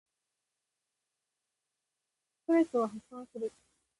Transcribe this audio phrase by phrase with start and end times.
[2.45, 3.51] ストレスを発散する。